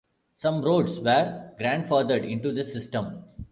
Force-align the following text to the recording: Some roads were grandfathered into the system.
Some 0.35 0.63
roads 0.63 0.99
were 0.99 1.51
grandfathered 1.59 2.27
into 2.27 2.51
the 2.51 2.63
system. 2.63 3.23